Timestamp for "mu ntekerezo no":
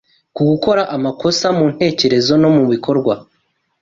1.57-2.49